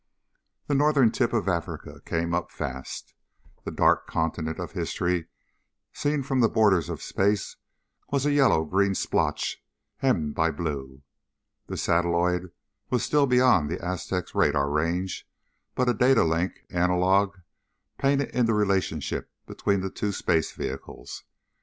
[0.65, 3.13] The Northern tip of Africa came up fast.
[3.65, 5.27] The Dark Continent of history
[5.93, 7.57] seen from the borders of space
[8.09, 9.63] was a yellow green splotch
[9.97, 11.03] hemmed by blue.
[11.67, 12.51] The satelloid
[12.89, 15.29] was still beyond the Aztec's radar range
[15.75, 17.35] but a data link analog
[17.99, 21.25] painted in the relationship between the two space vehicles.